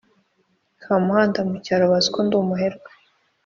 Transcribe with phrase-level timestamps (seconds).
[0.83, 2.89] kamuhanda mucyaro baziko ndumuherwe